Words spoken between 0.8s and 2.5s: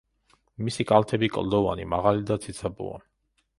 კალთები კლდოვანი, მაღალი და